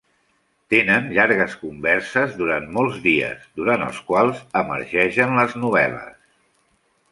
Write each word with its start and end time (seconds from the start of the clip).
Tenen 0.73 1.09
llargues 1.17 1.57
converses 1.65 2.33
durant 2.39 2.65
molts 2.79 2.97
dies, 3.05 3.45
durant 3.61 3.85
els 3.91 4.01
quals 4.09 4.43
emergeixen 4.65 5.39
les 5.43 5.57
novel·les. 5.63 6.21